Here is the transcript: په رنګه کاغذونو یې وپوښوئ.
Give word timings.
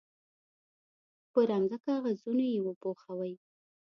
په 1.31 1.39
رنګه 1.49 1.77
کاغذونو 1.85 2.43
یې 2.53 2.59
وپوښوئ. 2.65 3.33